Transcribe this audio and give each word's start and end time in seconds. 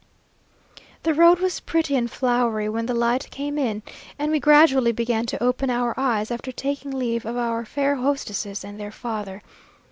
The 1.03 1.13
road 1.13 1.37
was 1.37 1.59
pretty 1.59 1.95
and 1.95 2.09
flowery 2.09 2.67
when 2.67 2.87
the 2.87 2.93
light 2.95 3.29
came 3.29 3.59
in, 3.59 3.83
and 4.17 4.31
we 4.31 4.39
gradually 4.39 4.91
began 4.91 5.27
to 5.27 5.43
open 5.43 5.69
our 5.69 5.93
eyes, 5.95 6.31
after 6.31 6.51
taking 6.51 6.89
leave 6.89 7.23
of 7.23 7.37
our 7.37 7.65
fair 7.65 7.97
hostesses 7.97 8.63
and 8.63 8.79
their 8.79 8.91
father. 8.91 9.43